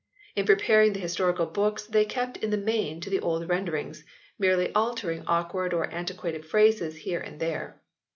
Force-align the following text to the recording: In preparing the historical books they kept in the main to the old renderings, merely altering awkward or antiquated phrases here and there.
In 0.35 0.47
preparing 0.47 0.93
the 0.93 0.99
historical 0.99 1.45
books 1.45 1.85
they 1.85 2.05
kept 2.05 2.37
in 2.37 2.49
the 2.49 2.57
main 2.57 3.01
to 3.01 3.09
the 3.11 3.19
old 3.19 3.47
renderings, 3.47 4.03
merely 4.39 4.73
altering 4.73 5.23
awkward 5.27 5.75
or 5.75 5.93
antiquated 5.93 6.43
phrases 6.43 6.95
here 6.95 7.19
and 7.19 7.39
there. 7.39 7.79